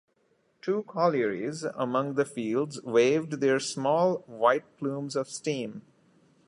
[0.63, 5.83] Two collieries, among the fields, waved their small white plumes of steam.